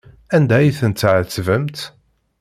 Anda 0.35 0.55
ay 0.57 0.69
ten-tɛettbemt? 0.79 1.77